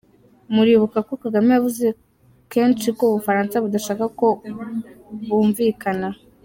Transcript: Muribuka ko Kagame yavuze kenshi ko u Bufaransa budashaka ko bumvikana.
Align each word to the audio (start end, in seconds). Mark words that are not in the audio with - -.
Muribuka 0.53 0.97
ko 1.07 1.13
Kagame 1.23 1.49
yavuze 1.55 1.85
kenshi 2.51 2.87
ko 2.97 3.03
u 3.09 3.13
Bufaransa 3.17 3.55
budashaka 3.63 4.05
ko 4.19 4.27
bumvikana. 5.27 6.07